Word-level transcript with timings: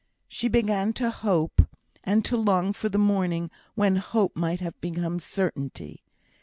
She 0.27 0.47
began 0.47 0.93
to 0.93 1.11
hope, 1.11 1.61
and 2.03 2.25
to 2.25 2.35
long 2.35 2.73
for 2.73 2.89
the 2.89 2.97
morning 2.97 3.51
when 3.75 3.97
hope 3.97 4.35
might 4.35 4.59
have 4.59 4.81
become 4.81 5.19
certainty. 5.19 6.01